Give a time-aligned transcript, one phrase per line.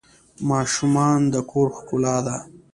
[0.49, 2.37] ماشومان د کور ښکلا ده.